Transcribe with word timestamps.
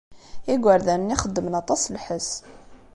Igerdan-nni 0.53 1.15
xeddmen 1.21 1.53
aṭas 1.61 1.81
n 1.87 1.93
lḥess. 1.97 2.29